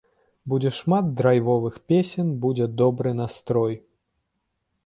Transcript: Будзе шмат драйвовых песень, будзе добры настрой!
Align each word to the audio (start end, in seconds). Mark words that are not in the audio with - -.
Будзе 0.51 0.71
шмат 0.77 1.11
драйвовых 1.19 1.75
песень, 1.93 2.31
будзе 2.47 2.65
добры 2.83 3.15
настрой! 3.21 3.81